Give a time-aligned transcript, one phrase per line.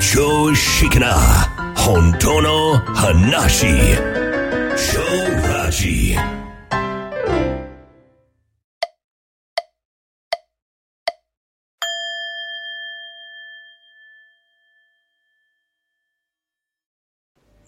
[0.00, 1.14] 常識な
[1.76, 3.66] 本当の話。
[4.76, 5.00] 超
[5.48, 6.16] ラジ。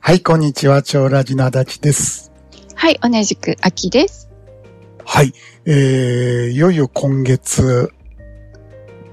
[0.01, 0.83] はい、こんにちは。
[0.83, 2.33] 超ラジの足立です。
[2.75, 4.29] はい、同じく秋です。
[5.05, 5.33] はい、
[5.65, 7.93] えー、いよいよ今月、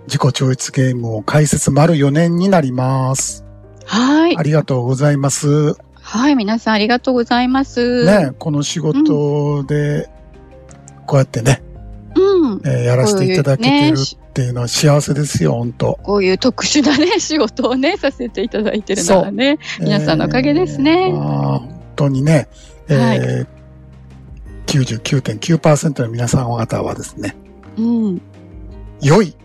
[0.08, 3.46] 自己超越ゲームを開設丸4年になります。
[3.86, 4.44] はいあ。
[4.44, 5.76] りがとうございます。
[6.02, 8.06] はい、皆さんありがとうございます。
[8.06, 10.10] ね、この仕事で、
[11.08, 11.64] こうやってね、
[12.16, 12.62] うん。
[12.66, 21.26] えーやらせていただけてるっていうのは幸せですよ、本当こういう特殊なね、 仕事をね、させていただいてるのはね、皆さんのおかげですねえーま
[21.56, 22.48] あ本当にね、
[22.90, 23.48] えー
[24.68, 27.36] 99.9%の皆さん方はですね、
[27.78, 28.22] うん。
[29.02, 29.36] 良い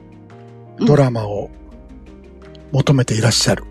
[0.81, 1.51] ドラマを
[2.73, 3.65] 求めていらっしゃる。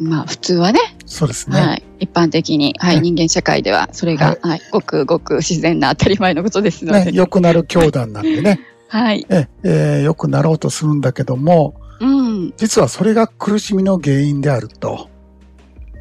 [0.00, 1.60] まあ、普通はね、そうですね。
[1.60, 1.82] はい。
[1.98, 7.12] 一般的に、はい、ね人間社会では、それが、はい、ごくごく自然な当たり前のことですのね、で。
[7.12, 9.26] 良くなる教団なんでね、 はい。
[9.28, 12.54] ええー良くなろうとするんだけども、うん。
[12.56, 15.10] 実はそれが苦しみの原因であると。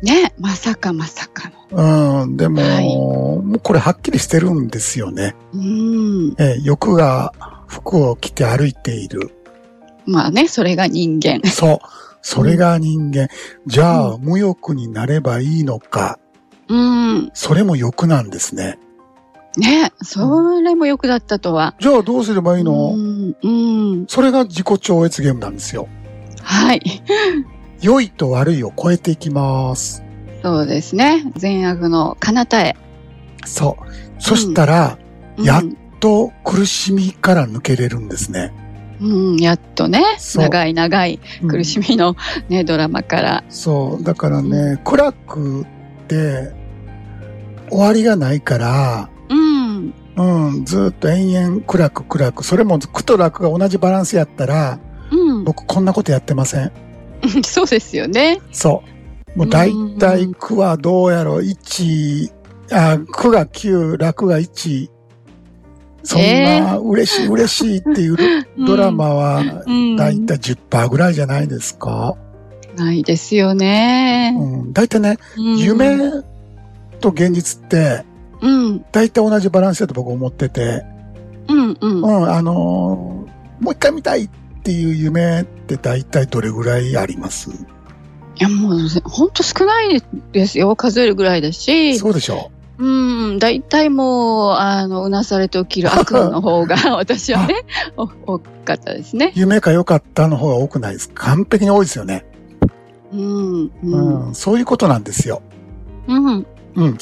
[0.01, 2.21] ね、まさかまさかの。
[2.23, 5.35] うん、でも、はいもうこれはっきりしてるんですよね。
[5.53, 6.35] うん。
[6.37, 7.33] えー欲が
[7.67, 9.31] 服を着て歩いている。
[10.09, 11.41] まあね、それが人間。
[11.49, 11.79] そう。
[12.21, 13.27] それが人間。
[13.67, 16.19] じゃあ、無欲になればいいのか。
[16.67, 17.31] うん。
[17.33, 18.79] それも欲なんですね。
[19.57, 21.75] ね、それもよくだったとは。
[21.79, 23.35] じゃあどうすればいいの、うん。
[23.41, 23.47] う
[24.03, 24.05] ん。
[24.07, 25.87] それが自己超越ゲームなんですよ。
[26.41, 26.81] はい。
[27.81, 30.03] 良いと悪いを超えていきます。
[30.43, 31.31] そうですね。
[31.35, 32.75] 善悪の彼方へ。
[33.45, 34.21] そう。
[34.21, 35.09] そしたら、うん
[35.41, 35.63] やっ
[36.01, 38.51] と苦しみから抜けれるんですね。
[39.01, 40.03] うん、やっとね、
[40.35, 42.15] 長い長いうん苦しみの
[42.49, 43.43] ね、ドラマから。
[43.49, 44.03] そう。
[44.03, 45.65] だからね、暗くっ
[46.07, 46.51] て
[47.69, 49.93] 終わりがないから、うん。
[50.17, 52.43] うん、ずっと延々暗く暗く。
[52.43, 54.79] それも苦と楽が同じバランスやったら、
[55.11, 55.43] うん。
[55.45, 56.71] 僕こんなことやってません？
[57.45, 58.41] そうですよね。
[58.51, 58.83] そ
[59.35, 59.37] う。
[59.39, 62.31] もう大体苦はどうやろう、1、
[62.71, 64.89] あ、苦が9、楽が1。
[66.03, 68.17] そんえな嬉しい嬉しいっていう
[68.65, 69.95] ドラマはうん。
[69.95, 72.15] 大体10%ぐらいじゃないですか？
[72.77, 74.33] ないですよね。
[74.37, 74.73] うん。
[74.73, 75.97] 大体ね、うん夢
[76.99, 78.05] と現実って
[78.41, 78.85] うん。
[78.91, 80.83] 大体同じバランスだと僕思ってて、
[81.47, 81.77] うん。
[81.79, 82.01] うん。
[82.01, 84.29] うん、あのーもう一回見たいっ
[84.63, 87.49] ていう夢って大体どれぐらいあります？
[87.49, 87.53] い
[88.37, 90.73] や、もう、ほんと少ないですよ。
[90.77, 91.97] 数えるぐらいだし。
[91.97, 93.39] そうでしょうん。
[93.39, 97.55] 大体もう、あの、うなされて起きる悪夢の方が、 私はね、
[97.97, 99.33] お多かったですね。
[99.35, 101.09] 夢か良かったの方が多くないです。
[101.13, 102.25] 完璧に多いですよね。
[103.11, 103.63] うん。
[103.65, 104.29] ううん。
[104.31, 105.41] ん、そういうことなんですよ。
[106.07, 106.45] うん。
[106.75, 106.97] うん。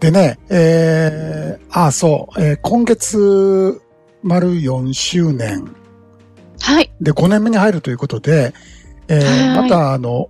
[0.00, 3.80] でね、えー、あ、そう、えー今月、
[4.22, 5.64] 丸4周年
[6.60, 6.92] はい。
[7.00, 8.52] で5年目に入るということで、
[9.08, 10.28] えーはいまたあの、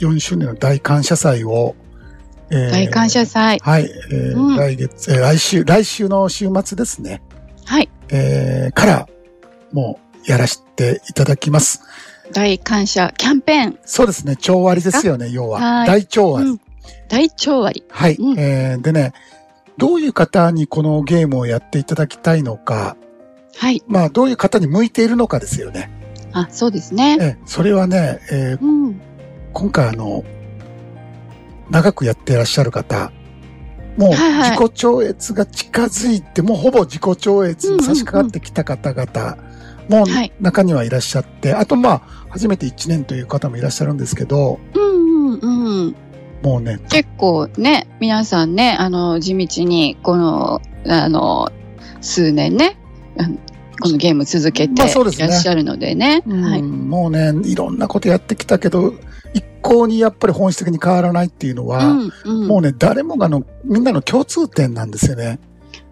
[0.00, 1.74] 4周年の大感謝祭を、
[2.52, 3.58] えー大感謝祭。
[3.62, 7.22] はい、えーうん来月、えー来週、来週の週末ですね、
[7.64, 7.88] はい。
[8.10, 9.08] えーから、
[9.72, 11.80] もう、やらせていただきます。
[12.32, 13.78] 大感謝キャンペーン。
[13.84, 15.60] そうですね、超割ですよね、要は。
[15.60, 16.50] はい大超割。
[16.50, 16.60] うん
[17.08, 17.84] 大超割。
[17.90, 19.12] はい、うんえーでね、
[19.78, 22.96] どういう方にこのゲームをやっていただきたいのか、
[23.56, 23.82] はい。
[23.86, 25.90] まあ、どういう方に向いているのかですよね。
[26.32, 27.16] あ、そうですね。
[27.20, 29.00] えーそれはね、えーうん。
[29.52, 30.24] 今回あの、
[31.72, 33.10] 長くやってらっしゃる方、
[33.96, 39.36] もうはいはい自己超越が近づいて、もうほぼ自己超越に差し掛かってきた方々
[39.88, 44.92] もはい中にはいらっしゃって、あとまあ、初めて1年という方もいらっしゃるんですけど、うん
[45.32, 45.96] うんうん。
[46.42, 51.50] もうね、結構ね、皆さんね、あの、地道に、この、あの、
[52.00, 52.76] 数年ね、
[53.80, 54.88] このゲーム続けていらっ
[55.30, 56.22] しゃるのでね。
[56.26, 56.62] うんはい。
[56.62, 58.96] もうね、いろんなことやってきたけど、一
[59.62, 65.38] 向にやっぱり本質的に変わらないっていうのは、うんうん、もうね、誰もがの、みんなの共通点なんですよね。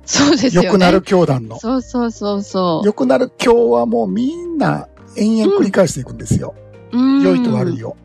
[0.04, 0.66] そうですよね。
[0.66, 1.58] 良くなる教団の。
[1.58, 2.86] そうそうそうそう。
[2.86, 6.54] 良くなる今日はもうみんな延々繰り返していくんですよ。
[6.92, 7.96] うん良いと悪いを。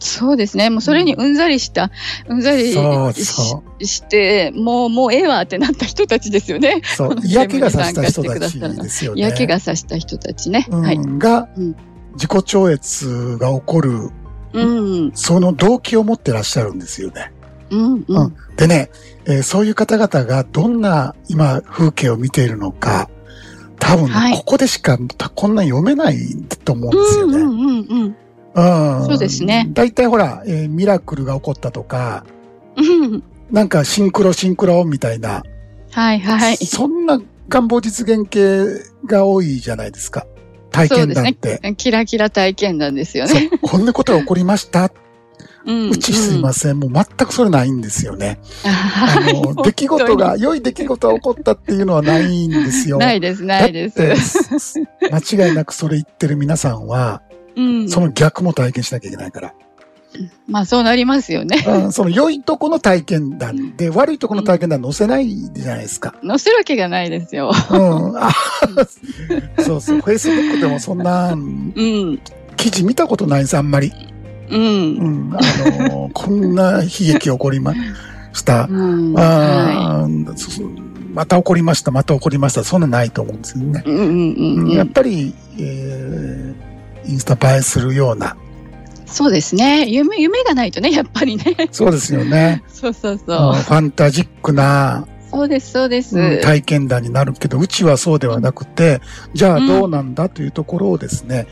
[0.00, 0.70] そうですね。
[0.70, 1.90] もうそれにうんざりした、
[2.28, 6.82] うんざりそうして、もう、もうええわってなった人たちですよね。
[6.84, 9.20] そう嫌気がさした人たちですよね。
[9.20, 10.66] 嫌気がさした人たちね。
[10.70, 10.98] うんはい。
[11.18, 11.76] がうん、
[12.14, 14.10] 自己超越が起こる、
[14.52, 15.12] うん。
[15.14, 17.32] その動機を持ってらっしゃるんですよね。
[17.70, 17.94] うん。
[17.96, 18.36] ううんん。
[18.56, 18.90] でね、
[19.26, 23.10] えーそういう方々がどんな今風景を見ているのか、
[23.78, 24.98] 多分ね、はいここでしか
[25.34, 26.18] こんな読めない
[26.64, 27.38] と思うんですよね。
[27.38, 28.16] うんうんうん
[28.54, 29.00] うん。
[29.00, 29.06] うん。
[29.06, 29.68] そうですね。
[29.72, 32.24] 大体ほら、えーミラクルが起こったとか、
[32.76, 33.22] うん。
[33.50, 35.42] なんかシンクロシンクロみたいな、
[35.92, 36.56] はいはい。
[36.56, 38.64] そんな願望実現系
[39.06, 40.26] が多いじゃないですか。
[40.70, 41.60] 体験そうです談って。
[41.62, 41.74] ね。
[41.76, 43.50] キラキラ体験談ですよね。
[43.62, 44.90] こんなことが起こりました。
[45.66, 45.90] うん。
[45.90, 46.78] うちすいません。
[46.78, 48.40] もう全くそれないんですよね。
[48.64, 52.98] あ あの、出来事が、良い出来事が起こったっていうのはないんですよ。
[52.98, 54.80] ないです、ないです。
[55.10, 57.22] 間違いなくそれ言ってる皆さんは、
[57.56, 57.88] うん。
[57.88, 59.54] その逆も体験しなきゃいけないから。
[60.46, 61.64] まあそうなりますよね。
[61.66, 66.14] うんその良いとこの体験談で、悪いとこの体験談載せないじゃないですか。
[66.26, 67.52] 載せるわけがないですよ。
[67.70, 68.16] うん。
[68.18, 68.30] あ
[69.60, 69.98] そうそう。
[69.98, 72.20] Facebook でもそんなうん。
[72.56, 73.92] 記事見たことないです、あんまり。
[74.50, 74.56] う。
[74.56, 75.36] うんん。
[75.36, 75.38] あ
[75.88, 77.74] の、こんな悲劇起こりま
[78.32, 78.66] した。
[78.70, 79.12] うん。
[79.12, 80.62] はあーそそ
[81.14, 82.64] また起こりました、また起こりました。
[82.64, 83.82] そんなないと思うんですよね。
[83.86, 83.90] い。
[83.90, 84.92] うんうんうんうんやっうん。
[84.92, 88.36] ぱり、えー、インスタ映えするような。
[89.10, 89.86] そうですね。
[89.88, 91.44] 夢、夢がないとね、やっぱりね。
[91.70, 92.62] そうですよね。
[92.68, 93.26] そうそううんそう。
[93.26, 96.18] ファンタジックな、そうです、そうです。
[96.18, 99.00] うん体験談になるけど、うちはそうではなくて、
[99.34, 101.46] じゃあどうなんだというところをですね、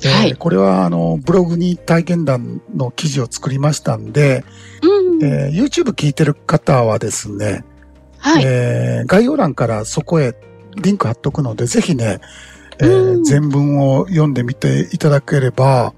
[0.00, 4.44] えーはいこれはあの、ブログに体験談の記事を作りましたんで、
[4.82, 5.24] うん。
[5.24, 7.64] えー YouTube 聞いてる方はですね、
[8.18, 8.44] はい。
[8.46, 10.34] えー概要欄からそこへ
[10.76, 12.20] リンク貼っとくので、ぜひね、
[12.80, 15.92] えーうん全文を読んでみていただければ、あ、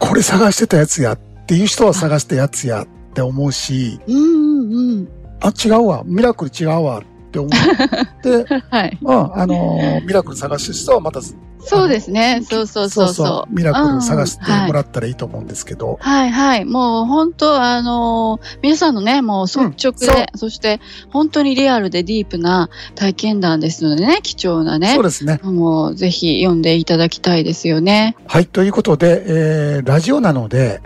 [0.00, 5.08] これ探してたやつやっていう人は探したやつやって思うし、うんうんうん。
[5.40, 8.98] あ、違うわ、ミラクル違うわって思って、 はい。
[9.00, 11.20] まあ、あのーミラクル探してる人はまた、
[11.62, 12.42] そうですね。
[12.48, 13.54] そうそうそうそう。
[13.54, 16.64] ミラクル探してうんもらったらいいと思うんですけど、はいはい。
[16.64, 20.80] もう本当、あのー皆さんのね、もう率直で、うんそして
[21.10, 25.02] 本当にリアルでディープな体験談ですのでね、貴重なねそう。
[25.02, 25.40] ですね。
[25.42, 28.16] もうぜひ読んでいただきたいですよね。
[28.26, 30.80] はい、ということで、えーラジオなので、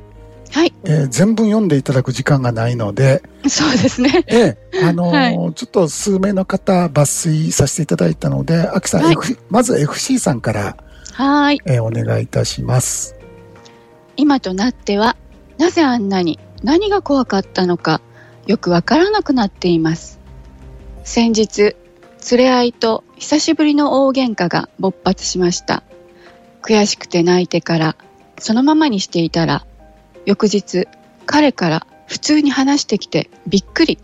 [0.50, 0.72] はい。
[0.84, 4.24] えー全文読んでいただく時間がないので、そうですね。
[4.28, 10.76] ええ、あのーはちょっと数名の方抜粋させていただいたので、秋さん、はい F- まず FC さんから、
[11.12, 11.60] はーい。
[11.66, 13.16] えーお願いいたします。
[14.16, 15.16] 今となっては、
[15.58, 18.00] なぜあんなに何が怖かったのか、
[18.46, 20.20] よくわからなくなっています。
[21.02, 21.76] 先日、
[22.30, 25.82] 連れ合いと久しぶりの大喧嘩が勃発しました。
[26.62, 27.96] 悔しくて泣いてから、
[28.38, 29.66] そのままにしていたら、
[30.26, 30.88] 翌日、
[31.26, 33.98] 彼から普通に話してきてびっくり。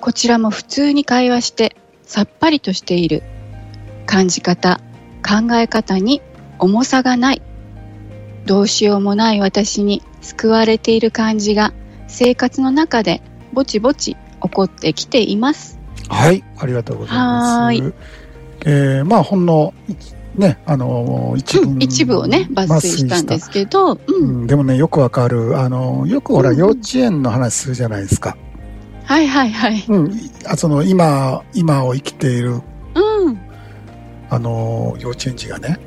[0.00, 3.22] こちらも普通に会話してさっぱりとしている。
[4.06, 4.80] 感じ方、
[5.22, 6.20] 考え方に
[6.58, 7.42] 重さがない。
[8.44, 11.72] どうしようもない私に救われている感じが
[12.08, 15.78] 生活の中でぼちぼち起こってきています。
[16.08, 17.94] はい、ありがとうございます。
[18.66, 19.72] えーまあ、ほんの、
[20.36, 25.58] ね、あのー一部、うん一部をね、抜粋したんですけど、う、うんん、でもね、よくわかる。
[25.58, 28.36] あのーよくほら、うん幼稚園の話するじゃないですか。
[29.04, 29.84] はいはいはい。
[29.88, 32.60] うん、いあその、今、今を生きている、
[32.94, 33.40] うん。
[34.30, 35.80] あのー幼稚園児がね、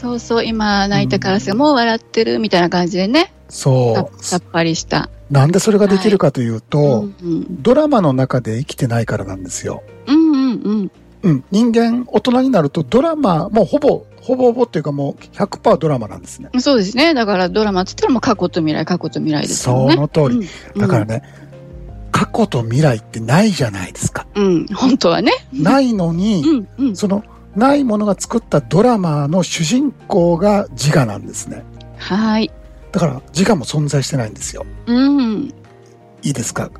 [0.00, 5.10] そうそう、今泣いたからすがもう笑ってるみたいな感じでね、さそさっぱりした。
[5.30, 9.82] う、なんでそれができるかというと、うんうん、ドラマの中で生きてないからなんですよ。
[10.06, 10.90] うんうんうん。
[11.22, 11.44] うん。
[11.50, 16.50] 人間、大人になるとドラマ、もうほぼ、ほぼほぼっていうかもう100%ドラマなんですね。
[16.60, 17.14] そうですね。
[17.14, 19.94] だからドラマって言ったらもう過去と未来、過去と未来ですよね。
[19.94, 20.46] その通り。
[20.74, 21.22] うんだからね、
[22.12, 24.26] 過去と未来ってないじゃないですか。
[24.34, 25.32] うん、うん、本当はね。
[25.52, 26.42] ないのに、
[26.78, 26.96] うんうん。
[26.96, 27.24] その、
[27.56, 31.64] ないものが作ったドラマの主人公が自我なんですね。
[31.96, 32.50] はい。
[32.92, 34.66] だから自我も存在してないんですよ。
[34.86, 35.54] うん。
[36.22, 36.70] いいですか？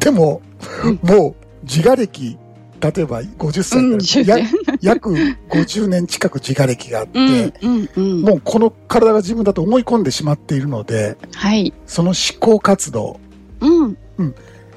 [0.00, 0.42] でも、
[0.84, 2.36] うんもう自我歴、
[2.80, 4.46] 例えば50歳うん、から、や
[4.80, 8.22] 約50年近く自我歴があって、うんうんうん。
[8.22, 11.72] もうこの体が自分だと思い込んでしまっているので、はい。
[11.86, 13.20] その思考活動、
[13.60, 13.96] うん。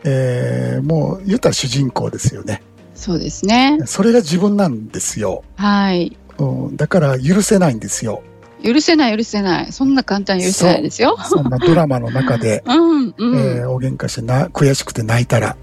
[0.04, 2.62] えー、もう言ったら主人公ですよね。
[2.96, 3.80] そうですね。
[3.86, 5.44] それが自分なんですよ。
[5.56, 6.18] はい。
[6.40, 8.24] うん、だから許せないんですよ。
[8.64, 9.72] 許せない許せない。
[9.72, 11.18] そんな簡単に許せないですよ。
[11.24, 13.36] そんなドラマの中で、 うんうん。
[13.36, 15.56] えー、大喧嘩してな、悔しくて泣いたら、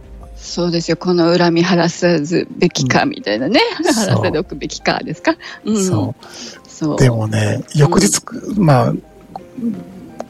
[0.47, 0.99] そうですよ。
[0.99, 3.61] この恨み晴らさずべきかみたいなね。
[3.83, 5.37] そう晴らせておくべきかですか？
[5.65, 5.85] うん。
[5.85, 6.15] そ
[6.67, 6.95] そう。
[6.95, 6.99] う。
[6.99, 8.21] でもね、翌日、
[8.57, 8.93] まあ、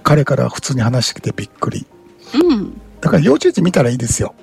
[0.05, 1.85] 彼から普通に話してきてびっくり。
[2.33, 2.81] うん。
[3.01, 4.35] だから幼稚園児見たらいいですよ。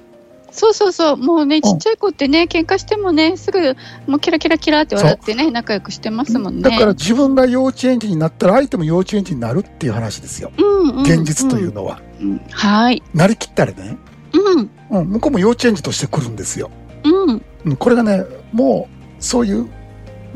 [0.51, 1.17] そうそうそう。
[1.17, 6.61] もうね、ちっちゃい子ってね、喧嘩してもね、すぐ、もうキラキラキラって笑ってね、仲良くしてますもんね。
[6.63, 10.51] だから自分が幼稚園児になったら相手も幼稚園児になるっていう話ですよ。
[10.57, 12.01] うんうん、現実というのは。
[12.19, 12.41] うん。
[12.51, 13.01] はい。
[13.13, 13.95] なりきったらね、
[14.33, 14.69] うん。
[14.89, 16.69] うん、向こうも幼稚園児として来るんですよ。
[17.03, 17.41] うん。
[17.65, 18.87] うん、これがね、も
[19.19, 19.69] う、そういう、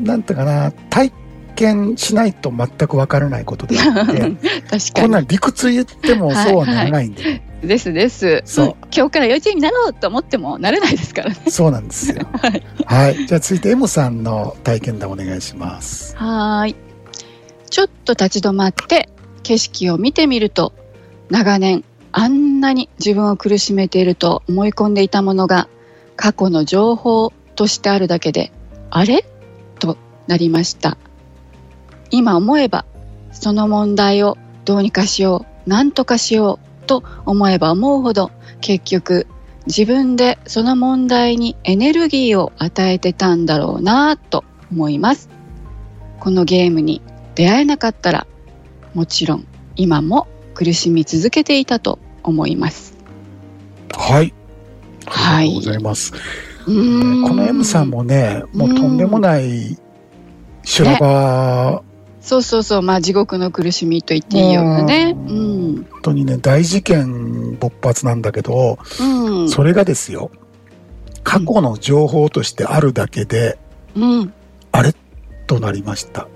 [0.00, 1.12] なんていうかな、体、
[1.56, 4.20] 験しないと全くわからないことであって、
[4.70, 8.42] 確かこんな理屈言ってもそうはならないんで、ですです。
[8.44, 11.36] そううん今日から幼稚園になろうと思ってもなれないですからね。
[11.48, 12.26] そうなんですよ。
[12.40, 12.62] はい。
[12.84, 13.26] はい。
[13.26, 16.14] じゃあ続いて M さんの体験談お願いします。
[16.16, 16.76] はーい。
[17.68, 19.08] ちょっと立ち止まって
[19.42, 20.72] 景色を見てみると、
[21.30, 21.84] 長年
[22.18, 25.68] あんなに自分を苦しめていると思い込んでいたものが
[26.16, 28.52] 過去の情報としてあるだけで、
[28.88, 29.22] あれ？
[29.78, 30.96] となりました。
[32.10, 32.86] 今思えば、
[33.32, 38.30] その問題をどうにかしよう、なんとかしようと思えば思うほど、
[38.62, 39.26] 結局
[39.66, 44.42] 自分でその問題にエネルギーを与えてたんだろうなと
[44.72, 45.28] 思います。
[46.18, 47.02] このゲームに
[47.34, 48.26] 出会えなかったら、
[48.94, 49.46] もちろん
[49.76, 52.94] 今も苦しみ続けていたと思います。
[53.96, 54.34] はい。
[55.06, 56.12] はいありがとうございます。
[56.12, 56.18] こ
[56.68, 59.78] の M さんもね、もうとんでもない
[60.64, 61.82] 修羅場、
[62.20, 65.16] そうそうそう、まあ地獄の苦しみと言っていいようなね。
[65.28, 65.86] ううん。
[65.92, 69.48] 本当にね、大事件勃発なんだけど、うん。
[69.48, 70.32] それがですよ、
[71.22, 73.58] 過去の情報としてあるだけで、
[73.94, 74.32] うん。
[74.72, 74.92] あれ？
[75.46, 76.26] となりました。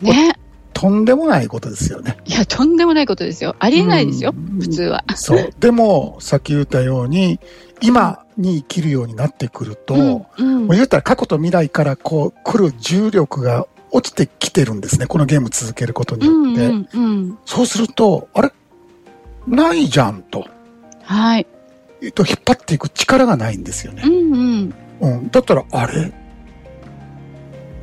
[0.00, 0.39] ね。
[0.80, 2.16] とんでもないことですよね。
[2.24, 3.54] いや、とんでもないことですよ。
[3.58, 4.32] ありえないですよ。
[4.34, 5.04] うん普通は。
[5.14, 5.50] そう。
[5.60, 7.38] でも、さっき言ったように、
[7.82, 10.64] 今に生きるようになってくると、もうん。
[10.64, 15.06] う言ったら過去と未来からこう来る重力が落ちてきてるんですね。
[15.06, 16.54] このゲーム続けることにうん。
[16.54, 16.96] よって。
[16.96, 17.04] うん。
[17.04, 17.38] うん。
[17.44, 18.52] そうすると、あれ？
[19.46, 20.46] ないじゃんと。
[21.02, 21.46] はい。
[22.02, 24.08] えっと、引っ張っていく力がないんですよねう。
[24.08, 24.12] ん。
[24.12, 24.74] うん。
[25.00, 25.30] うん。
[25.30, 26.12] だったら、あれ？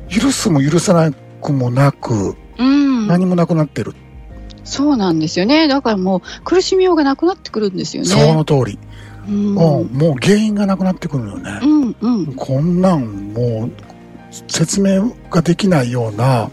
[0.08, 3.06] 許すも許さなくもなく、うん。
[3.06, 3.94] 何もなくなってる。
[4.64, 5.66] そうなんですよね。
[5.68, 8.08] だからもう苦しみようがなくなってくるんですよね。
[8.08, 8.78] その通り。
[9.28, 9.34] うん。
[9.34, 9.54] うん。
[9.54, 11.66] もう原因がなくなってくるよねう。
[11.66, 11.96] ん。
[12.00, 12.34] うん。
[12.34, 13.70] こんなん、もう、
[14.48, 16.50] 説明ができないような、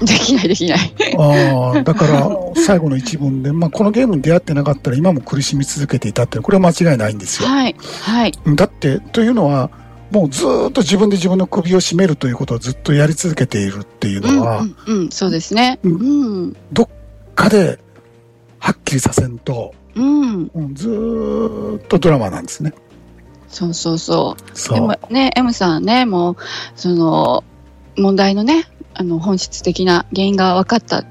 [0.00, 0.94] できないできない。
[1.18, 7.48] ああ、だから、最後の一文で、まあ、このゲームに出会ってなかったら今も苦しみ続けていたって、これは間違いないんですよ。
[7.48, 7.74] はい。
[8.02, 8.32] はい。
[8.54, 9.70] だって、というのは、
[10.10, 14.36] もうずーっと自分で自分の首を絞めるということをずっとやり続けているっていううん。
[14.36, 14.76] のは、うん。
[14.86, 15.10] うん。
[15.10, 15.78] そうですね。
[15.82, 16.56] ううん。
[17.34, 17.78] かで、
[18.58, 20.50] はっきりさせんと、うん。
[20.54, 22.72] うんずーっとドラマなんですね。
[23.48, 24.42] そうそうそう。
[24.58, 24.98] そうでも。
[25.10, 26.36] ね、M さんね、もう、
[26.74, 27.44] その、
[27.96, 31.04] 問題のね、あの、本質的な原因が分かった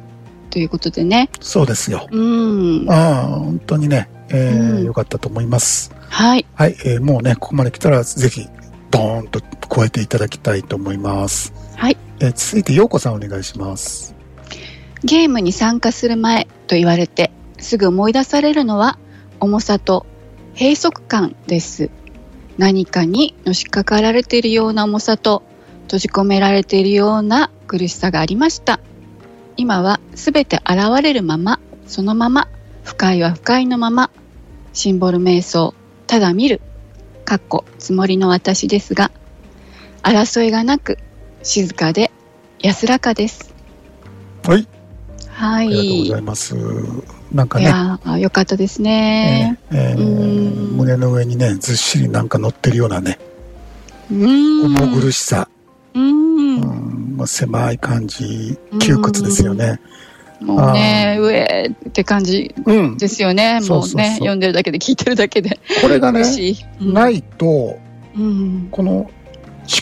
[0.50, 1.30] ということでね。
[1.39, 2.08] そうですよ。
[2.12, 2.86] うん。
[2.89, 5.92] ああ、本当にね、えーうんよかったと思います。
[6.10, 6.46] はい。
[6.56, 8.48] はい、えーもうね、ここまで来たら、ぜひ、
[8.91, 9.41] ドーンと
[9.74, 11.53] 超えていただきたいと思います。
[11.75, 11.98] はい。
[12.20, 14.15] えー続いて、ようこさんお願いします。
[15.03, 18.98] ゲームに参加する前と言われて、すぐ思い出されるのは、
[19.39, 20.06] 重さと
[20.53, 21.91] 閉塞感です。
[22.58, 25.44] 何かにのしかかられているような重さと、
[25.84, 28.79] 閉じ込められているような苦しさがありました。
[29.56, 32.48] 今はすべて現れるまま、そのまま、
[32.84, 34.10] 不快は不快のまま、
[34.74, 35.75] シンボル瞑想、
[36.08, 36.62] ただ見る、
[37.27, 39.12] かっこつもりの私ですが、
[40.01, 40.98] 争いがなく、
[41.43, 42.10] 静かで
[42.60, 43.53] 安らかです。
[44.46, 44.65] はい、
[45.27, 46.10] はありがとうごい。
[46.10, 46.55] ざいます。
[47.34, 49.60] なんかいね、やーよかったですね。
[49.72, 53.19] えーえーうん胸の上にね、ずっしりなんか乗ってるようなね、
[54.10, 54.65] うーん。
[54.77, 55.50] 重苦しさ、
[55.96, 56.01] うー。
[56.01, 59.81] うんんまあ狭い感じ、窮屈ですよね。
[60.41, 62.98] もうね、上って感じうん。
[62.98, 63.60] ですよね。
[63.62, 65.60] そうそうそうもうね、読んでるだけで聞いてるだけで。
[65.82, 66.22] これがね。
[66.82, 67.79] うんないと、
[68.15, 68.67] うん。
[68.72, 69.10] この思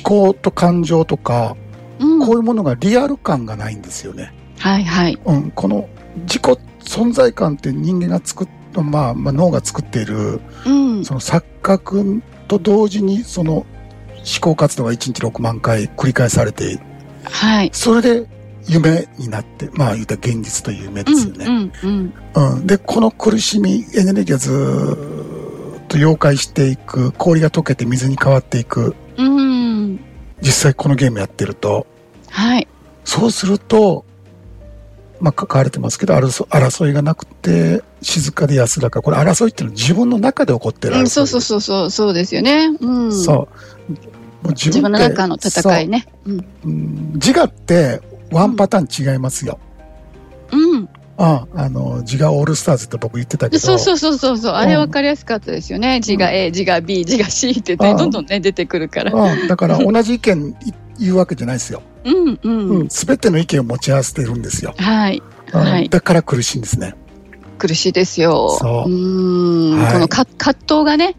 [0.03, 1.55] 考と感情とか、
[1.99, 2.19] うん。
[2.25, 4.33] こういうものがリアル感がないんですよね。
[4.59, 5.17] はいはい。
[5.25, 5.89] うん、この
[6.21, 6.43] 自己
[6.79, 8.47] 存在感って人間が作っ
[8.81, 11.05] まあ、まあ、脳が作っている、うん。
[11.05, 13.65] その錯覚と同時に、その思
[14.41, 16.79] 考活動が1日6万回繰り返されて、
[17.23, 17.69] はい。
[17.73, 18.27] それで
[18.67, 21.45] 夢になって、まあ言うたら現実という夢ですよね。
[21.45, 22.53] うんうんうん。
[22.55, 22.67] うん。
[22.67, 29.99] で、この苦しみ、エネルギーがずーっと溶解していく、氷が溶けて水に変わっていく、うん。
[30.41, 31.85] 実際このゲームやってると、
[32.29, 32.67] はい。
[33.03, 34.03] そうすると、
[35.19, 39.01] まあ書かれてますけど、争争いがなくて、静かで安らか。
[39.01, 41.01] これ争いっていうのは自分の中で起こってる争い。
[41.01, 42.75] うん、そうそうそうそう、そうですよね。
[42.79, 43.13] うん。
[43.13, 43.91] そう。
[44.45, 46.07] もう自自分の中の戦いね。
[46.25, 49.59] うん自我ってワンパターン違いますよ。
[50.51, 50.89] うん。
[51.17, 53.59] ああの、自我オールスターズって僕言ってたけど。
[53.59, 54.53] そうそうそうそうそう。
[54.53, 56.01] あれうん分かりやすかったですよね。
[56.01, 59.13] 字が A、字が B、字が C ってね、うんどんどんね、出てくるから。
[59.13, 61.81] うん、だから同じ意見い言うわけじゃないですよ。
[62.03, 62.39] うんう。
[62.43, 62.49] う
[62.83, 62.89] んん。
[62.89, 64.73] すべての意見を持ち合わせてるんですよ。
[64.77, 65.21] はい。
[65.53, 66.95] うんはいだから苦しいんですね。
[67.57, 68.49] 苦しいですよ。
[68.59, 69.79] そうーん。
[69.79, 71.15] はいこのか葛藤がね、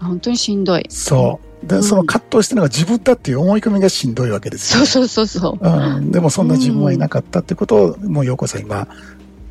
[0.00, 0.86] 本当にしんどい。
[0.88, 1.49] そう。
[1.62, 4.86] で、うんその葛藤してるのが自分だっていう思い込みがしんどいわけですよ。
[4.86, 5.68] そうそうそうそう。
[5.68, 8.88] うん、でもそんな自分はいなかったってことを、もう陽子さん今、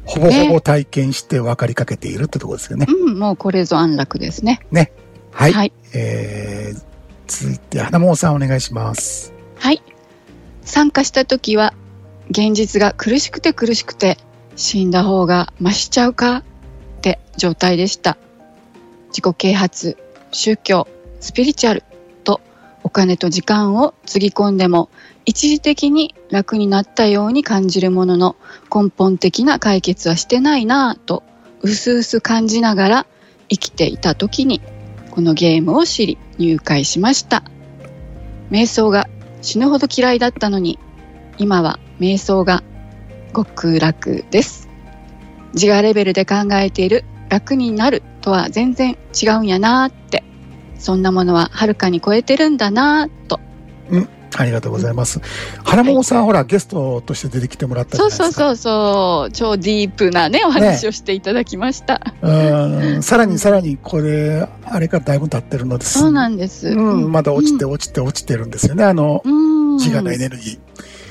[0.05, 2.87] ほぼほぼ体験して分かりかけているってところですよね。
[2.89, 4.61] うん、もうこれぞ安楽ですね。
[5.31, 5.53] はい。
[5.53, 5.73] はい。
[5.93, 6.81] えー、
[7.27, 9.33] 続いて、花桃さんお願いします。
[9.57, 9.83] はい。
[10.63, 11.73] 参加した時は、
[12.31, 14.17] 現実が苦しくて苦しくて、
[14.55, 16.43] 死んだ方が増しちゃうかっ
[17.01, 18.17] て状態でした。
[19.09, 19.97] 自己啓発、
[20.31, 20.87] 宗教、
[21.19, 21.87] スピリチュアルと
[22.83, 24.89] お金と時間をつぎ込んでも
[25.25, 28.35] 一時的に楽になったように感じるものの
[28.73, 31.23] 根本的な解決はしてないなぁと
[31.61, 33.07] 薄々感じながら
[33.49, 34.61] 生きていた時に
[35.11, 37.43] このゲームを知り入会しました。
[38.51, 39.07] 瞑想が
[39.41, 40.79] 死ぬほど嫌いだったのに
[41.37, 42.63] 今は瞑想が
[43.35, 44.67] 極楽です
[45.53, 50.23] 自我レベルで考えている楽になるとは全然違うんやなーって
[50.79, 53.39] そんなものははるかに超えてるんだなーと
[54.37, 55.19] ありがとうございます。
[55.63, 58.33] 花桃さん、ほら、ゲストとして出てきてもらったそうないですか。
[58.33, 63.03] そうそうそう超ディープなねお話をしていただきました、うん。
[63.03, 65.99] さらにさらに、これ、あれからだいぶ経ってるのです。
[65.99, 66.69] そうなんです。
[66.69, 69.77] うん、まだ落ちて落ちて落ちてるんですよね、あの、うん。
[69.77, 70.59] 自我のエネルギ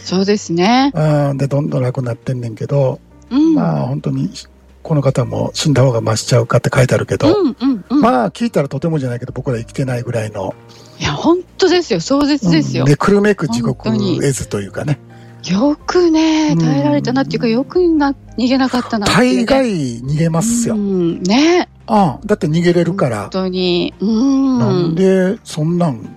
[0.00, 0.92] そうですね。
[0.94, 1.30] ー。
[1.30, 4.30] うん、で、どんどん楽になってんねんけど、うん、まあ、本当に、
[4.88, 10.54] この方も死んだ方が増しちゃうかって書いてあるけど、うんうんうん、まあ、聞いたらとてもじゃないけど、僕ら生きてないぐらいの、
[10.98, 12.00] いや本当ですよ。
[12.00, 12.84] 壮絶ですよ。
[12.84, 14.98] うん、めくるめく地獄絵図というかね、
[15.44, 16.58] よくねうん。
[16.58, 20.74] 耐えられたなっていうかよくな逃げなかったなっていう大ね概逃げますよ。
[20.74, 23.20] ううん、ん、ねだって逃げれるから。
[23.24, 23.92] 本、当に。
[24.00, 24.58] うん。
[24.58, 26.08] なんで、そんなん、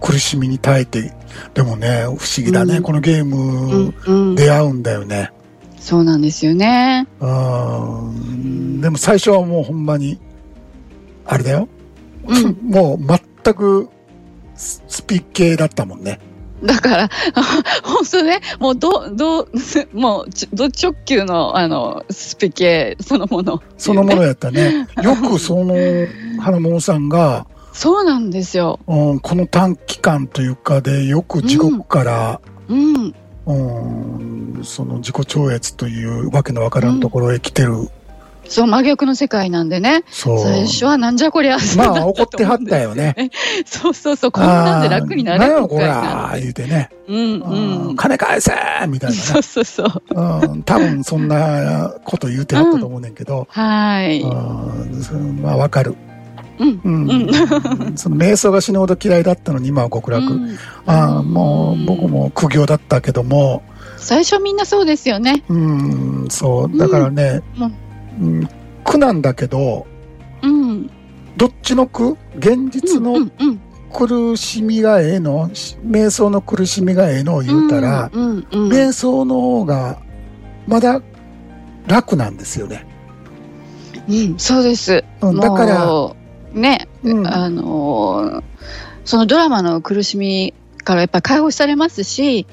[0.00, 1.12] 苦しみに耐えて、
[1.54, 2.82] でもね、不思議だね、うん。
[2.82, 5.30] このゲーうムん、うん、出会うんだよね。
[5.80, 7.08] そうなんですよね。
[7.20, 10.20] うん、でも最初はもうほんまに、
[11.24, 11.68] あれだよ。
[12.28, 12.58] うん。
[12.70, 12.98] もう
[13.44, 13.88] 全く
[14.54, 16.20] ススピ系だったもんね。
[16.62, 17.10] だから
[17.82, 19.48] 本当ねもうどど
[19.94, 23.62] もうちど直球のあのスピ系そのもの。
[23.78, 24.86] そのものやったね。
[25.02, 25.74] よくその
[26.38, 28.78] 花桃さんが、そうなんですよ。
[28.86, 33.14] うん、この短期間というかでよく地獄から、うん。
[33.46, 37.90] うん、その自己超越というわけのわからんところへ来てる。
[38.50, 40.38] そう真逆の世界なんでねそう。
[40.40, 43.30] 最初はなんじゃこりゃまあ怒ってはったよね。
[43.64, 46.90] そうそうそうこんなんで楽になれるのか言うてね。
[47.06, 48.52] うんうんうん金返せ
[48.88, 50.46] みたいそうそうそうなね。
[50.46, 53.46] うん、多分そんなこと言うてはったと思うねんけど。
[53.50, 55.94] はいうんそまあわかる。
[56.58, 57.10] うんうん。
[57.10, 57.30] うん
[57.96, 60.26] その瞑想が死ぬほど嫌いだったのに今は極楽。
[60.26, 63.62] うんああ、もう僕も苦行だったけども、
[64.00, 66.78] 最初みんなそうですよねうん、そう。
[66.78, 67.42] だからね、
[68.20, 68.48] うん、
[68.84, 69.86] 苦なんだけど、
[70.42, 70.90] うん
[71.36, 73.30] どっちの苦現実うの
[73.92, 80.00] 苦しみがええの、し瞑想の苦しみがええのを言うたら、うんうんうん瞑想の方が
[80.66, 81.00] まだ
[81.86, 82.86] 楽なんですよね。
[84.08, 85.04] うん、そうです。
[85.20, 86.14] うん、だから、
[86.52, 88.42] ね、うん、あのー
[89.04, 92.46] そのドラマの苦しみからやっぱり解放されますし、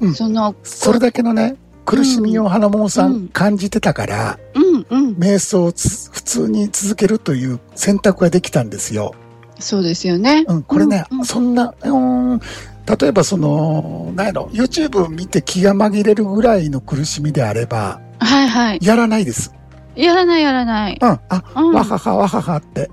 [0.00, 9.14] うんその、それだけのね、苦しみを花桃さうんん感じてたから、うんうん、瞑想をつ普通に続けるという選択ができたんですよ。
[9.58, 10.44] そうですよね。
[10.48, 11.98] うん、これね、うんうんそんな、う
[12.36, 18.78] ん、例えばその、なんやろ、YouTube 見て気が紛れるぐらいの苦しみであれば、はいはい。
[18.82, 19.52] やらないです。
[19.94, 20.98] やらないやらない。
[21.00, 22.90] うん、あ、うんわははわははって。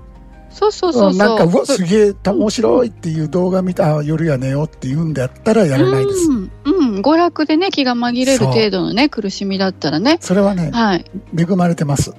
[0.54, 1.18] そうそうそうそう。
[1.18, 6.28] なんか、うわ、そすげえ面白いっていう動画見た、あ夜や寝ようって言うんだったらやらないです。
[6.28, 10.18] うん、うん、娯楽でね、気が紛れる程度のね、苦しみだったらね。
[10.20, 11.04] それはね、はい。
[11.36, 12.12] 恵まれてます。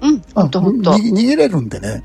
[0.00, 0.96] うん、ほんとほんと。
[0.98, 2.02] に逃げれるんでね。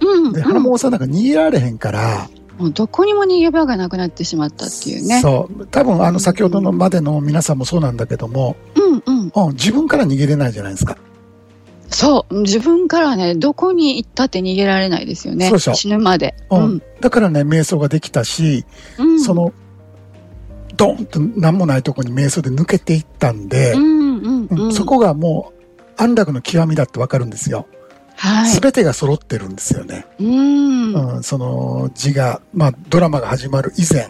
[0.00, 5.20] うん、で、うん花桃さんなんか逃げられへんから、もうどこにも逃げ場がなくなってしまったっていうね。
[5.20, 5.66] そう。
[5.66, 9.32] 多分、あの、先ほどのまでの皆さんもそうなんだけども、うんうん。
[9.34, 10.96] うん、自分から逃げれないじゃないですか。
[11.88, 12.42] そう。
[12.42, 15.52] 自分からね、どこに行ったって逃げられないですよね。
[15.58, 16.34] 死ぬまで。
[16.50, 16.82] ううんん。
[17.00, 18.64] だからね、瞑想ができたし、
[18.98, 19.20] うん。
[19.20, 19.52] その、
[20.76, 27.66] ドンと何もないとこに瞑想で抜けていったんでう、んうんそこがもう安楽の極みだってわかるんですよ。
[28.16, 28.50] はい。
[28.50, 30.06] すべてが揃ってるんですよね。
[30.20, 30.94] うん。
[30.94, 34.08] うん、その字が、まあドラマが始まる以前、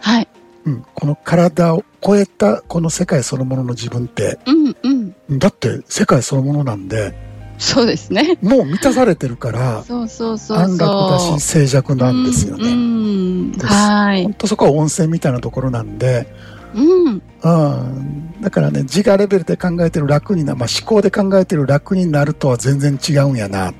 [0.00, 0.28] はい。
[0.64, 4.88] うん、この体を超えたこの世界そのものの自分って、うんう
[5.34, 5.38] ん。
[5.38, 7.14] だって世界そのものなんで、
[7.58, 8.38] そうですね。
[8.42, 10.58] もう満たされてるから、そうそうそう。
[10.58, 12.68] 安楽だし静寂なんですようんね。
[12.70, 13.52] うん。
[13.52, 14.34] ですはい本。
[14.34, 16.26] 当そこは温泉みたいなところなんで、
[16.74, 17.22] うん。
[17.42, 23.72] うん、だからね、自我レベルで考えてる楽にな、まあ、思考で考えてる楽になるとは全然違うんやな。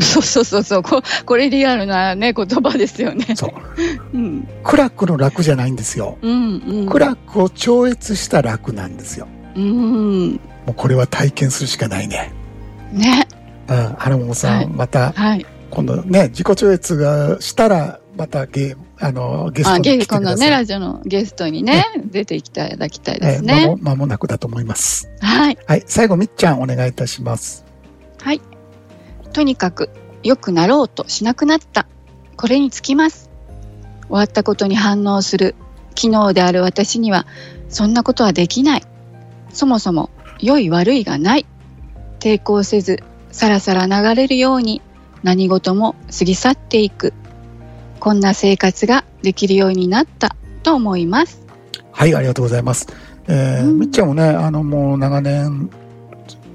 [0.02, 3.50] そうそうそうそうここれリアルなね言葉ですよねそう。
[4.14, 6.18] うん苦楽の楽じゃないんですよ。
[6.22, 9.28] うんうん苦楽を超越した楽なんですよ。
[9.56, 10.30] うん
[10.66, 12.32] もうこれは体験するしかないね。
[12.92, 13.26] ね
[13.68, 13.94] うん。
[13.98, 20.36] 花桃さん、はいまた、はい今度ね、自己超越がしたら、またゲあの、ゲストあに来てくだ。
[20.36, 25.08] ねラジオのゲストにね出ていただきたいですえね間も間もなくだと思います。
[25.20, 25.84] はいはい。
[25.86, 27.64] 最後、みっちゃんお願いいたします。
[28.20, 28.40] はい。
[29.40, 29.88] とにかく
[30.22, 31.86] 良くなろうとしなくなった。
[32.36, 33.30] これにつきます。
[34.02, 35.54] 終わったことに反応する
[35.94, 37.26] 機能である私には
[37.70, 38.82] そんなことはできない。
[39.50, 41.46] そもそも良い悪いがない。
[42.18, 44.82] 抵抗せずさらさら流れるように
[45.22, 47.14] 何事も過ぎ去っていく。
[47.98, 51.46] こんな生活ができるようになったと思います。
[51.92, 52.88] はい、ありがとうございます。
[53.26, 55.70] えーうんみっちゃんもね、あの、もう長年、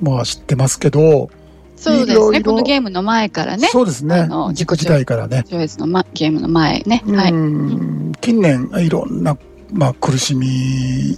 [0.01, 1.31] もう知ってますけど、
[1.75, 2.41] そうですね。
[2.41, 3.67] このゲームの前からね。
[3.67, 4.49] そうですねあの。
[4.49, 5.43] 自己時代からね。
[5.49, 7.03] 超越の、ま、ゲームの前ね。
[7.07, 7.31] はい。
[7.31, 9.37] うん近年、いろんな、
[9.71, 11.17] まあ、苦しみ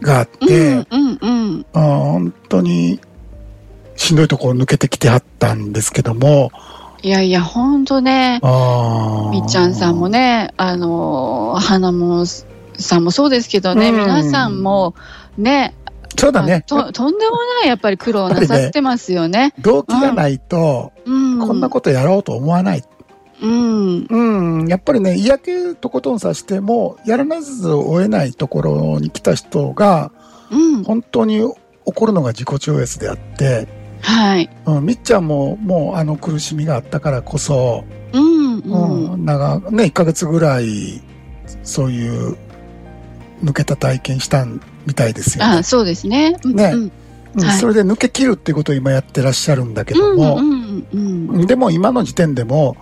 [0.00, 1.66] があっうて、んうんうん。
[1.72, 3.00] あー本当に
[3.96, 6.50] しんどいところ抜けてきてはったんですけども、
[7.02, 8.40] いやいや、ほんとね、
[9.32, 14.94] みっちゃんさんもね、あのー、花もさんもそうですけどね、うん皆さんも
[15.36, 15.74] ね、
[16.16, 16.62] そうだね。
[16.66, 19.54] ととんでもないやっぱり苦労なさってますよね。
[19.58, 21.38] 動機がないと、うん。
[21.40, 22.84] こんなことやろうと思わない。
[23.40, 24.06] うん。
[24.08, 30.12] うん、やっぱりね、嫌気とことんさしても、やらなずを得ないところに来た人が、
[30.50, 30.84] うん。
[30.84, 33.66] 本当に起こるのが自己超越であって、
[34.00, 34.50] はい。
[34.66, 38.58] うん、みっちゃんももうあの苦しみがあったからこそ、うん。
[38.58, 39.22] ううん。
[39.22, 41.02] ん、長ね、1ヶ月ぐらい、
[41.62, 42.36] そういう、
[43.42, 44.46] 抜けた体験した
[44.86, 45.62] みたいですよねあ、。
[45.62, 46.36] そうですね。
[46.44, 46.92] うんねうんうん
[47.34, 51.46] はいそれで抜け切るっていうことを今やってらっしゃるんだけども、うんうんうん。
[51.46, 52.76] でも今の時点でも、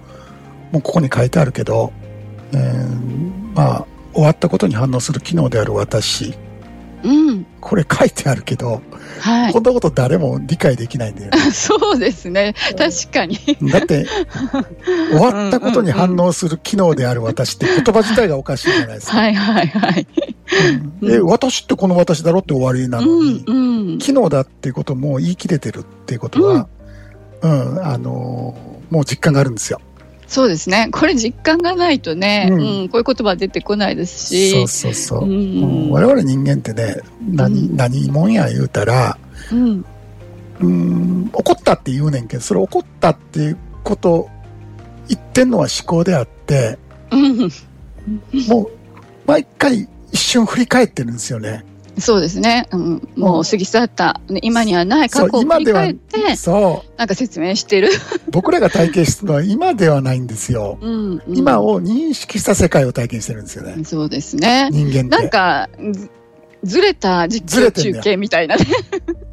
[0.73, 1.93] もうここに書いてあるけど、
[2.53, 6.35] えーまあ、終わったことに反応する機能である私、
[7.03, 7.47] うん。
[7.61, 8.83] これ書いてあるけど、
[9.21, 9.61] はいこ。
[9.61, 11.39] んなこと誰も理解できないんだよね。
[11.53, 12.55] そうですね。
[12.77, 13.39] 確かに。
[13.71, 14.07] だって、
[15.13, 19.19] 終わったことに反応する機能である私って言葉自体がおかしいじゃないですか。
[19.19, 20.07] はいはいはい。
[21.03, 23.07] うんえ、私ってこの私だろって終わりなの？
[23.07, 23.99] に、うんうん。
[23.99, 26.67] 機能だっていうことも言い切れてるっていうことは、
[27.43, 29.81] うん、あのーもう実感があるんですよ。
[30.31, 30.89] そうですね。
[30.93, 34.53] これ実感がないとね、ううんん、こういう言葉出てこないですし。
[34.53, 35.25] そうそうそう。
[35.25, 39.19] うんうん我々人間ってね、何、うん何もんや言うたら、
[39.51, 39.85] うん。
[40.61, 44.29] うん、怒ったって言うねんけど、それ怒ったっていうこと、
[45.09, 46.79] 言ってんのは思考であって、
[47.11, 47.51] うん。
[48.47, 48.71] もう、
[49.27, 51.65] 毎回一瞬振り返ってるんですよね。
[52.01, 52.67] そうですね。
[52.73, 56.99] うん、もう過ぎ去った、ね今にはない過去を振り返って、そう。
[56.99, 57.89] なんか説明してる。
[58.31, 60.79] 僕らが体験してるのは 今ではないんですよ。
[60.81, 63.85] うん、うん今を認識した世界を体験してるんですよね。
[63.85, 64.69] そうですね。
[64.73, 65.03] 人間って。
[65.03, 66.11] なんか、ず
[66.63, 68.67] ずれた実況中継みたいなね。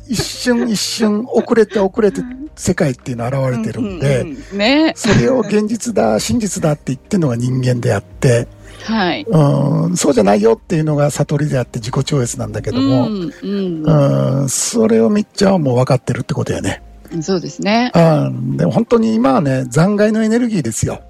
[0.08, 2.22] 一瞬一瞬遅れて遅れて
[2.56, 4.94] 世界っていうのは現れてるんで、うんうんうんね。
[4.96, 8.48] それを現実だ、真実だって言ってるのが人間であって、
[8.84, 9.24] はい。
[9.24, 16.82] うん、そうじゃないよっていうのが悟りであって自己超越なんだけども、うん、うんうん、それをみっちゃんはもう分かってるってことやね。
[17.22, 17.92] そうですね。
[17.96, 21.02] うん、でも本当に今はね、残骸のエネルギーですよ。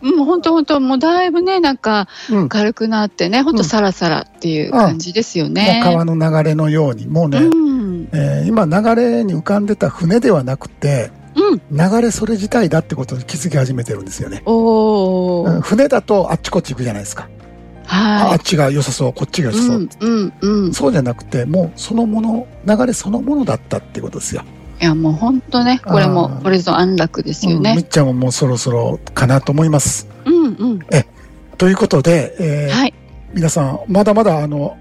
[0.00, 2.48] うん、本当本当もうだいぶね、なんかうん。
[2.48, 5.80] 軽くなってね、本当さらさらっていう感じですよね。
[5.84, 8.08] もう川の流れのように、もうね、うん。
[8.12, 11.17] えー今流れに浮かんでた船ではなくて、うん。
[11.70, 14.42] 流れそれ自体だってことに気づき始めてるんですよね。
[15.62, 17.28] 船だとあっちこっち行くじゃないですか。
[17.90, 19.52] ああはっちが良さそう、こっちがい。
[19.54, 19.76] 良さそう。
[19.78, 19.88] うん、
[20.40, 20.74] うん、うん。
[20.74, 24.42] そうじゃなくて、もうそのもの、流れそのものだったってことですよ。
[24.80, 27.78] いや、もう本当ね、これあもー、これぞ安楽ですようんみね。
[27.80, 30.06] っちゃんももうそろそろかなと思います。
[30.26, 30.78] うん、うん。
[31.56, 32.94] ということで、えーはい。
[33.34, 34.76] 皆さん、まだまだあの、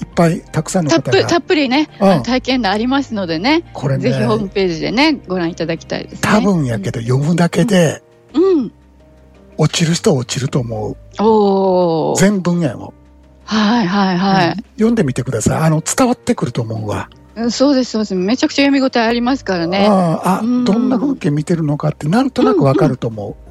[0.00, 6.18] いっぱいたくさんの方たっぷり、たが、っぷりね、うん体験談ありますのでね、これぜひホームね、ページでね、ご覧いただきたいですね。
[6.22, 8.02] 多分やけど読むだけで、
[8.34, 8.72] うん。
[9.58, 10.96] 落ちる人は落ちると思う。
[11.22, 12.18] おー。
[12.18, 12.94] 全文やも
[13.44, 15.62] はい、はい、はうん読んでみてください。
[15.62, 17.10] あの、伝わってくると思うわ。
[17.36, 17.40] い。
[17.40, 18.14] うんそうです、そうです。
[18.14, 19.86] めちゃくちゃ読み応えありますからね。
[19.88, 23.50] ああどんな風景見てるのかってなんとなくわかると思う。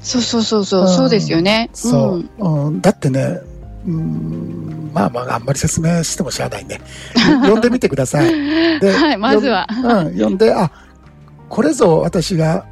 [0.00, 1.70] そうそうそうそうう、んそうですよね。
[1.72, 2.80] そううん。、うん。
[2.80, 3.40] だってね、
[3.86, 6.80] うん、まあまあ、あんまり説明してもしゃあないね。
[7.14, 8.80] 読んでみてください。
[8.80, 9.66] で はい、まずは。
[9.70, 10.70] うん、読んで、あ、
[11.48, 12.66] これぞ私が、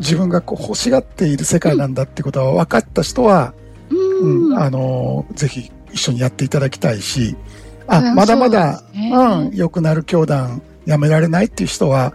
[0.00, 3.52] 自分がこう欲しがっている世界なんだってことは分かった人は、
[3.90, 4.58] ううん、ん。
[4.58, 7.36] あの、ぜひ一緒にやっていただきたいし、
[7.86, 12.14] あ、うんまだまだそう、ねうん、良くなる教団やめられないっていう人は、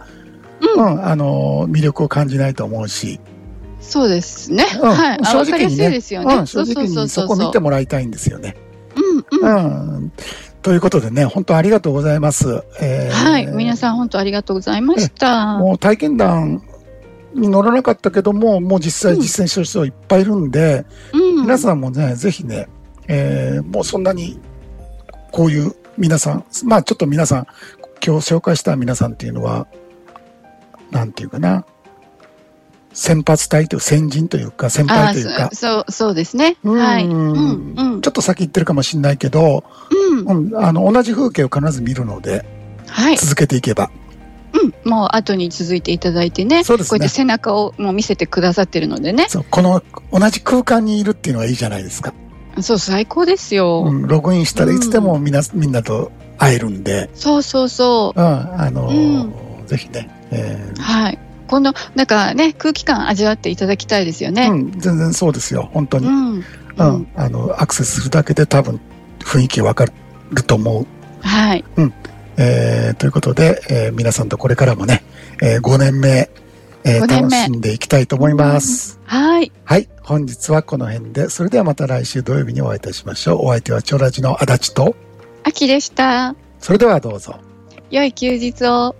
[0.60, 0.80] う。
[0.80, 3.20] うんん、あの、魅力を感じないと思うし、
[3.80, 4.64] そうですね。
[4.80, 5.18] うんはい。
[5.20, 5.86] あ正直にね。
[5.86, 8.56] うん、正直にそこ見てもらいたいんですよね。
[9.30, 10.12] うん。
[10.62, 12.62] ということでね、本当ありがとうございます。
[12.80, 13.46] えーはい。
[13.46, 15.58] 皆さん本当ありがとうございました。
[15.58, 16.62] もう体験談
[17.34, 21.42] に乗らなかったけども、もう実際うん実践してる人いっぱいいるんで、うん。
[21.42, 22.68] 皆さんもね、ぜひね、
[23.08, 24.38] えーもうそんなに、
[25.32, 27.46] こういう皆さん、まあちょっと皆さん、
[28.04, 29.66] 今日紹介した皆さんっていうのは、
[30.90, 31.64] なんていうかな、
[32.92, 36.56] 先発隊という先人というか、先輩というか、そう、そうですね。
[36.64, 37.06] うんはい。
[37.06, 37.74] うん。
[37.76, 38.10] うんちょ。
[38.10, 40.48] っと先行ってるかもしれないけど、うん。
[40.48, 42.44] うん、あの、同じ風景を必ず見るので、
[42.88, 43.16] はい。
[43.16, 43.90] 続けていけば。
[44.52, 44.90] うん。
[44.90, 46.64] もう後に続いていただいてね。
[46.64, 49.26] そうですねこうやって背中をもう見せてくださってるのでね。
[49.28, 52.12] そう、この同じ空間にいるっていうのはいいじゃないですか。
[52.60, 53.84] そう、最高ですよ。
[53.86, 60.80] うん、ログインしたらいつでもみんな、みんなと会えるんで、そうそうそうん、あのーうぜひね、えう。
[60.80, 61.18] はい。
[61.50, 64.46] この、なんかね、空気感味わっていただきたいですよーね。
[64.46, 66.06] うん、全然そうですよ、本当に。
[66.06, 66.14] うん。
[66.14, 66.44] うん、
[66.76, 67.08] うん。
[67.16, 68.80] あの、アクセスするだけで多分
[69.18, 70.86] 雰囲気わかると思う。
[71.26, 71.64] はい。
[72.36, 75.02] えーということで、えー皆さんとこれからもね、
[75.42, 76.30] え5年目、
[76.84, 79.00] えー5年目楽しんでいきたいと思います。
[79.04, 79.50] はい。
[79.64, 83.46] はい、本日はこの辺で、それではまた来週土曜日にお会いいたしましょう。
[83.46, 84.94] お相手はチョラジの足立と、
[85.42, 86.36] 秋でした。
[86.60, 87.34] それではどうぞ。
[87.90, 88.94] 良い休日を。